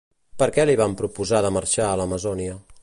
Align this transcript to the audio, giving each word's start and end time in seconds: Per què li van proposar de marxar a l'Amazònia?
Per 0.41 0.45
què 0.55 0.65
li 0.69 0.75
van 0.81 0.95
proposar 1.03 1.43
de 1.47 1.53
marxar 1.59 1.87
a 1.91 1.99
l'Amazònia? 2.03 2.57